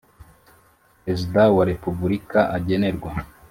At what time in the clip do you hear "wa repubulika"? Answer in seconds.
1.55-2.39